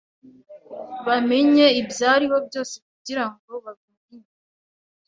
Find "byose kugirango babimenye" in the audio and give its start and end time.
2.47-4.29